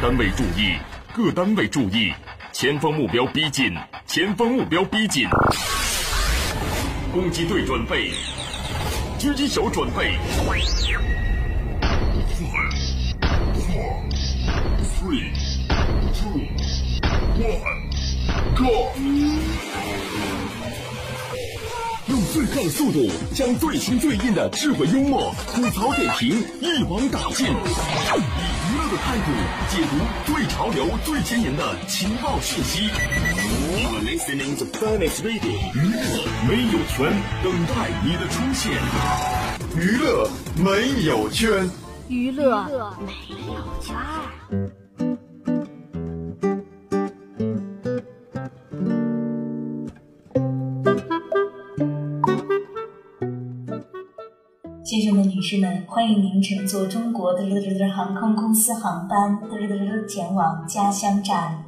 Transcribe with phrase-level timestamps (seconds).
[0.00, 0.78] 单位注意，
[1.14, 2.10] 各单位注意，
[2.52, 3.76] 前方目标逼近，
[4.06, 5.28] 前方目标逼近。
[7.12, 8.10] 攻击队准备，
[9.18, 10.16] 狙击手准备。
[14.98, 15.34] Three,
[16.14, 16.48] two,
[17.36, 17.82] one,
[18.56, 18.88] go！
[22.06, 27.48] 用最快的速度将最新最硬的智慧幽默、吐槽点评一网打尽，
[28.90, 29.30] 的态度
[29.68, 32.88] 解读最潮流、最前沿的情报信息。
[32.88, 37.12] You are listening to Planet Radio，娱乐没有圈，
[37.44, 38.72] 等待你的出现。
[39.76, 41.70] 娱乐没有圈，
[42.08, 42.66] 娱乐
[43.06, 43.12] 没
[43.46, 44.79] 有圈。
[55.50, 57.42] 士们，欢迎您乘坐中国的
[57.92, 59.36] 航空公司航班
[60.08, 61.64] 前往家乡站。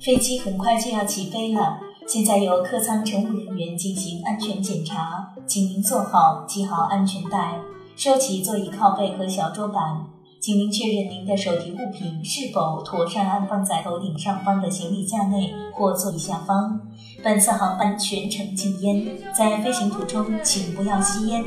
[0.00, 1.76] 飞机很快就要起飞了，
[2.08, 7.60] 现在由客舱乘务人员进行安全检查，请您坐好，系好安全带，
[7.94, 10.06] 收起座椅靠背和小桌板，
[10.40, 16.80] 请您确认您的手提物品是否妥善安放在头顶上方的行李架内或座椅下方。
[17.22, 21.44] 本次航班全程禁烟，在飞行途中请不要吸烟。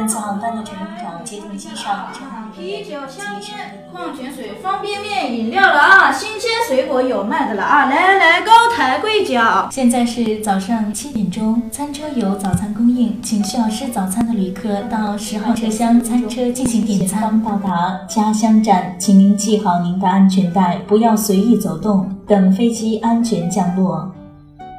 [0.00, 6.10] 本次航班的乘务长接通机上乘务啤酒、香烟、矿泉水、方便面、饮料了啊！
[6.10, 7.84] 新鲜水果有卖的了啊！
[7.84, 9.68] 来来，高抬贵脚。
[9.70, 17.44] 现在是早上七点钟，餐车有早餐供应，请需要吃早餐的旅客到十号车厢餐车进行点餐。
[17.44, 24.10] 到达家乡站，请您系好您的安全带，不要随意走动，等飞机安全降落。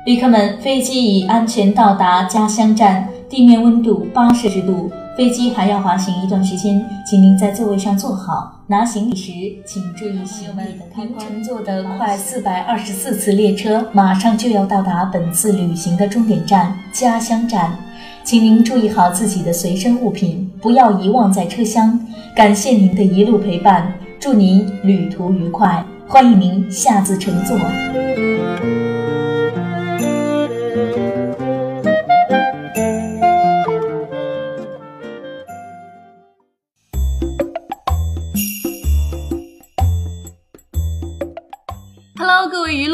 [0.08, 4.92] 旅客们，飞机已安全到达家乡站，地面温度八摄氏度。
[5.18, 8.64] 飞机还要滑行一段时间，请您在座位上坐好。
[8.68, 9.32] 拿行李时
[9.66, 11.20] 请注意行李的开关。
[11.28, 17.78] 乘坐的快四百二十四次列车马上就要到达本次旅行的终点站家乡站，
[18.24, 22.00] 请您注意好自己的随身物品，不要遗忘在车厢。
[22.34, 27.58] 感谢您的一路陪伴，祝您旅途愉快，欢迎您下次乘坐。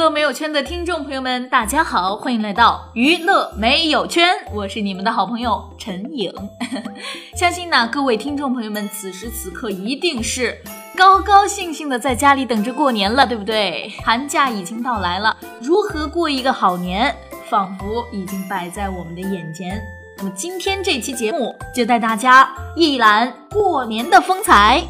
[0.09, 6.33] 没有圈的听众朋友们，大家好，欢迎来到娱乐没有圈，我是你们的好朋友陈颖。
[7.35, 10.57] 相信呢，各位听众朋友们此时此刻一定是
[10.95, 13.91] 高高兴兴的在家里等着过年了，对不对？
[14.03, 17.13] 寒假已经到来了，如何过一个好年，
[17.49, 19.81] 仿佛已经摆在我们的眼前。
[20.17, 24.83] 那么今天这期节目就带大家一览过年的风采。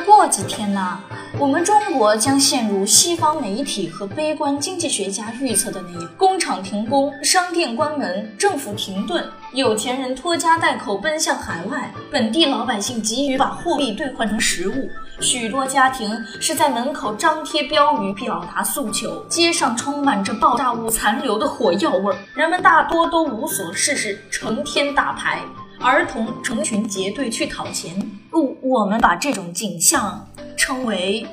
[0.00, 0.98] 过几天呢，
[1.38, 14.90] 我们中国将陷入西方媒体和悲观经济学家预测的那样：工厂停工、商店关门、政府停顿、有钱人拖家带口奔向海外，本地老百姓急于把货币兑换成实物，
[15.20, 25.40] 许多家庭是在门口张贴标语表达诉求，街上充满着爆炸物残留的火药味儿，人们大多都无所事事，成天打牌。
[25.80, 27.94] 儿童成群结队去讨钱，
[28.30, 30.26] 我我们把这种景象
[30.56, 31.26] 称为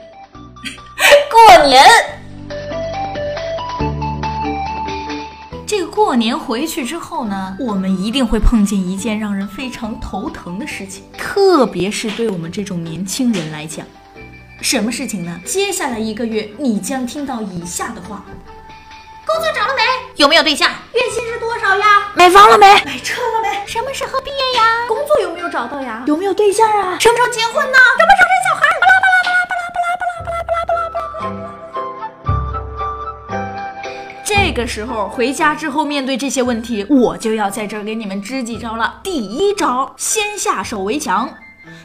[1.32, 1.84] 过年。
[5.66, 13.86] 这个过年回去之后呢，我们一定会碰见一件让人非常头疼的事情，特别是对我们这种年轻人来讲，
[14.62, 15.40] 什么事情呢？
[15.46, 18.24] 接下来一个月，你将听到以下的话：
[19.26, 19.82] 工作找了没？
[20.18, 20.70] 有没有对象？
[20.94, 22.12] 月薪是多少呀？
[22.14, 22.68] 买房了没？
[22.86, 23.68] 买车了没？
[23.68, 24.86] 什么时候毕业呀？
[24.88, 26.04] 工作有没有找到呀？
[26.08, 26.98] 有没有对象啊？
[27.00, 27.78] 什么时候结婚呢？
[27.98, 28.62] 什么时候生小孩？
[28.80, 31.14] 巴拉巴拉巴拉巴拉巴拉巴拉巴拉巴拉巴拉巴拉。
[34.26, 39.00] 这个时候回家之后，面对这些问题，我就要在这儿给你们支几招了。
[39.04, 41.30] 第一招，先下手为强。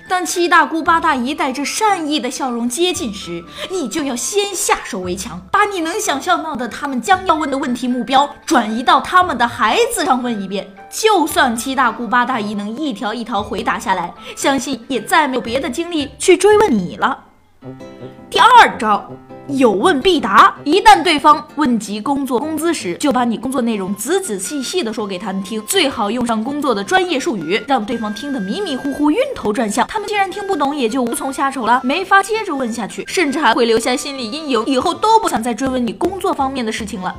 [0.08, 10.68] 当七大姑八大姨带着善意的笑容接近时，你就要先下手为强，把你能想象到的他们将要问的问题目标转移到他们的孩子上问一遍。
[10.90, 17.24] 就算七大姑八大姨能一条一条回答下来，相信也再没有别的精力去追问你了。
[18.30, 19.10] 第二招。
[19.48, 29.86] 有问必答，一旦对方问及工作工资时，就把你工作内容仔仔细细的说给他们听，最好用上工作的专业术语，让对方听得迷迷糊糊、晕头转向。
[29.86, 37.14] 他们既然听不懂，也就无从下手了，没法接着问下去，甚至还会留下心理阴影，以后都不想再追问你工作方面的事情了。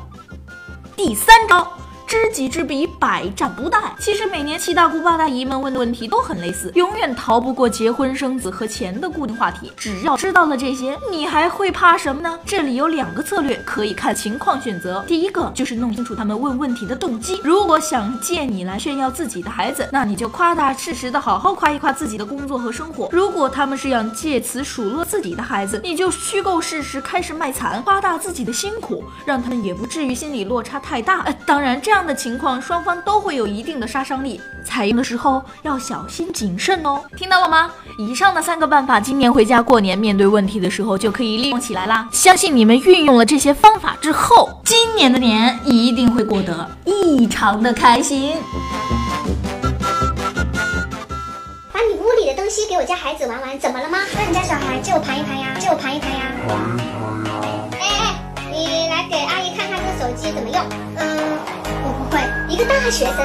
[0.95, 1.67] 第三招。
[2.09, 3.79] 知己知彼，百战不殆。
[3.99, 9.71] 其实每年七大姑八大姨们问的问题都很类似，永远逃不过结婚生子和钱的固定话题。
[9.77, 12.39] 只要知道了这些，你还会怕什么呢？
[12.47, 15.03] 这里有两个策略，可以看情况选择。
[15.07, 17.39] 第一个就是弄清楚他们问问题的动机。
[17.43, 23.07] 如果想借你来炫耀自己的孩子，那你就夸大事实的好好夸一夸自己的工作和生活。
[23.11, 31.19] 如果他们是想借此数落自己的孩子，你就虚构事实，开始卖惨，夸大自己的辛苦，让他们也不至于心理落差太大。
[31.19, 37.01] 呃，当然，这样的情况双方都会有一定的杀伤力，采用的时候要小心谨慎哦。
[37.17, 37.71] 听到了吗？
[37.97, 42.07] 以上的三个办法，今年回家过年面对问题的时候就可以利用起来啦。
[42.11, 48.35] 相信你们运用了这些方法之后，今年的年一定会过得异常的开心。
[51.71, 53.99] 把你屋里的东西给我家孩子玩玩，怎么了吗？
[54.17, 56.31] 让你家小孩借我盘一盘呀，借我盘一盘呀。
[57.73, 58.15] 哎哎，
[58.51, 60.61] 你来给阿姨看看这个手机怎么用？
[60.97, 61.37] 嗯，
[62.09, 62.19] 会。
[62.47, 63.17] 一个大学生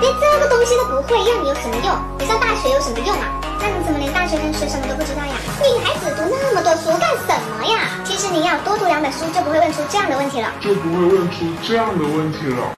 [0.00, 1.94] 连这个东西都不会，要你有什么用？
[2.18, 3.26] 你上大学有什么用啊？
[3.60, 5.34] 那你怎么连大学生学什么都不知道呀？
[5.62, 7.88] 女孩子读那么多书干什么呀？
[8.04, 10.50] 其实你要多读两本书，就不会问出这样的问题了。
[10.60, 12.74] 就不会问出这样的问题了。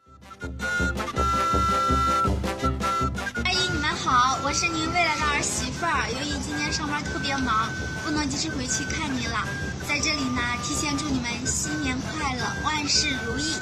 [7.00, 7.70] 特别忙，
[8.04, 9.46] 不能及时回去看您了，
[9.88, 13.54] 在这里呢，提前祝你们新年快乐，万事如意。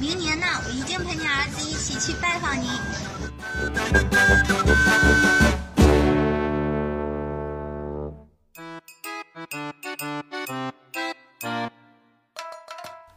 [0.00, 2.68] 明年呢，我一定陪你儿子一起去拜访您。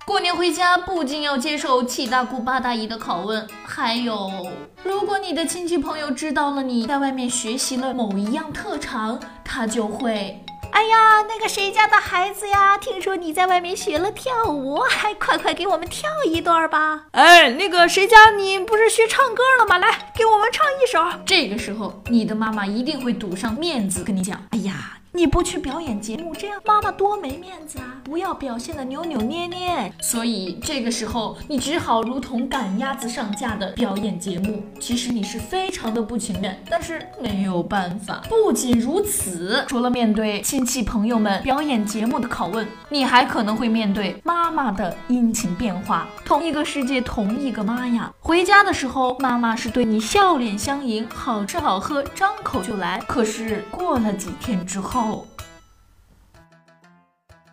[0.06, 4.52] 过年回家不仅要接受七大姑八大姨的拷问，还有，
[4.84, 9.20] 如果你的亲戚朋友知道了你在外面学习了某一样特长，
[9.54, 17.08] 他就会，哎呀，那个谁家的孩子呀，听说你在外面学了跳舞，还快快给我们跳一段吧。
[17.12, 19.78] 哎，那个谁家你不是学唱歌了吗？
[19.78, 21.20] 来，给我们唱一首。
[21.26, 25.01] 这个时候，你的妈妈一定会堵上面子跟你讲，哎呀。
[25.14, 28.00] 你不去表演节目，这样妈妈多没面子啊！
[28.02, 29.92] 不要表现的扭扭捏捏。
[30.02, 34.64] 所以这个时候，你只好如同赶鸭子上架的表演节目。
[34.80, 38.22] 其实你是非常的不情愿，但是没有办法。
[38.30, 46.08] 不仅如此，除了面对亲戚朋友们表演节目的拷问，你还可能会面对妈妈的阴晴变化。
[46.24, 48.14] 同一个世界，同一个妈呀！
[48.22, 52.98] 回家的时候，妈妈是对你笑脸相迎，好吃好喝，张口就来。
[53.10, 55.01] 可是过了几天之后，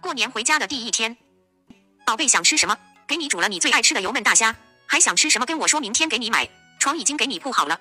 [0.00, 1.16] 过年回家的第一天，
[2.06, 2.76] 宝贝想吃什么？
[3.06, 4.54] 给你煮了你最爱吃的油焖大虾。
[4.86, 5.44] 还想吃什么？
[5.44, 6.48] 跟我说，明天给你买。
[6.78, 7.78] 床已经给你铺好了。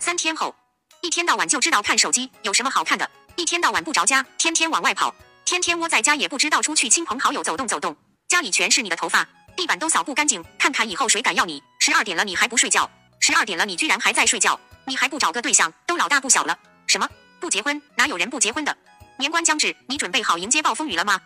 [0.00, 0.54] 三天后，
[1.00, 3.08] 一天到晚就知道看手机，有什么好看的？
[3.36, 5.14] 一天到晚不着家，天天往外跑，
[5.44, 7.96] 天天窝在家也不知道出去亲朋好友走动走动。
[8.26, 11.62] 家里全是你的头发，地板都扫不干净，看看以后谁敢要你？
[11.78, 12.90] 十二点了你还不睡觉？
[13.20, 14.58] 十二点了你居然还在睡觉？
[14.86, 15.72] 你还不找个对象？
[15.86, 17.08] 都老大不小了，什么
[17.38, 17.80] 不结婚？
[17.94, 18.76] 哪有人不结婚的？
[19.20, 21.20] 年关将至，你准备好迎接暴风雨了吗？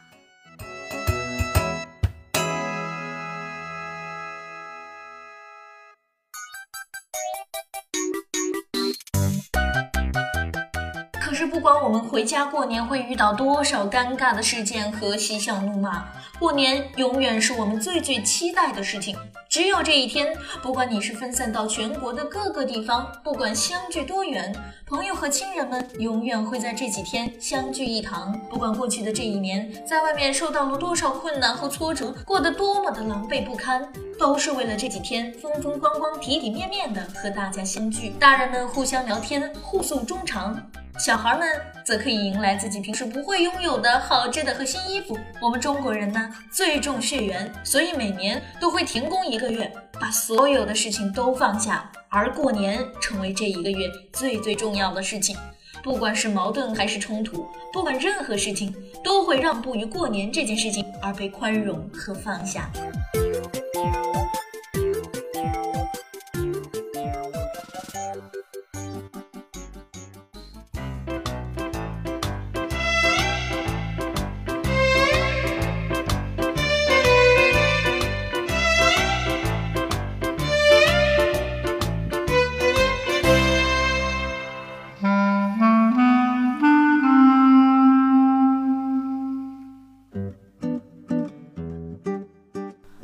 [11.21, 16.05] 可是，不管我们回家过年会遇到多少尴尬的事件和嬉笑怒骂，
[16.39, 19.17] 过年永远是我们最最期待的事情。
[19.55, 24.53] 只有这一天，不管你是分散到全国的各个地方，不管相距多远，
[24.85, 28.37] 朋友和亲人们永远会在这几天相聚一堂。
[28.51, 38.13] 不管过去的这一年，在外面受到了多少困难和挫折，过得多么的狼狈不堪，都是为了这几天风风光光、体体面面的和大家相聚。
[38.19, 40.61] 大人们互相聊天，互诉衷肠。
[40.99, 45.19] 小孩们则可以迎来自己平时不会拥有的好吃的和新衣服。
[45.43, 49.71] 我们中国人呢，最重血缘，所以每年都会停工一个月，
[50.01, 55.37] 把所有的事情都放下，而过年成为这一个月最最重要的事情。
[55.83, 58.73] 不管是矛盾还是冲突，不管任何事情，
[59.03, 62.71] 都会让步于过年这件事情而被宽容和放下。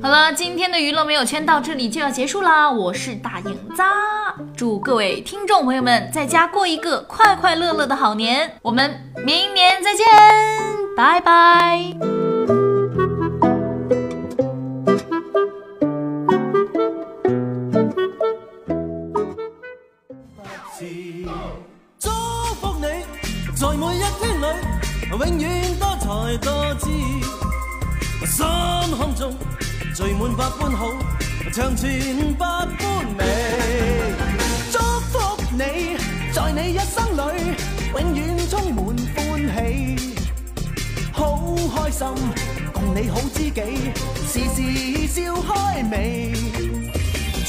[0.02, 3.82] 好了今天的娱乐没有圈到这里就要结束啦我是大影子
[4.56, 8.90] 祝各位听众朋友们在家过一个快快乐乐的好年我们
[9.24, 10.06] 明年再见
[10.96, 11.94] 拜拜。
[21.98, 22.10] 祝
[22.60, 22.86] 福你
[23.54, 24.40] 在每一天
[25.10, 25.18] 永
[25.78, 26.88] 多多姿
[29.14, 29.30] 中
[30.00, 30.86] 聚满百般好，
[31.52, 33.24] 长存百般美。
[34.72, 35.94] 祝福你，
[36.32, 37.54] 在你一生里，
[37.92, 40.14] 永远充满欢喜。
[41.12, 42.06] 好开心，
[42.72, 43.60] 共你好知己，
[44.26, 46.32] 时时笑开眉。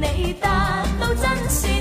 [0.00, 1.79] 你，达到真善